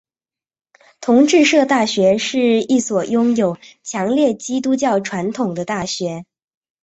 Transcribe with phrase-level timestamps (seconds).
[0.99, 6.25] 同志社大学是一所拥有强烈基督教传统的大学。